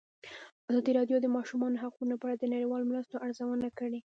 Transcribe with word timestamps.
ازادي 0.69 0.91
راډیو 0.99 1.17
د 1.19 1.23
د 1.23 1.27
ماشومانو 1.37 1.81
حقونه 1.83 2.13
په 2.17 2.25
اړه 2.27 2.35
د 2.39 2.45
نړیوالو 2.53 2.89
مرستو 2.91 3.21
ارزونه 3.25 3.67
کړې. 3.79 3.99